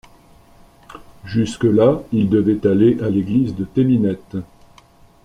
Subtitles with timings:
[1.25, 4.37] Jusque-là ils devaient aller à l'église de Theminettes.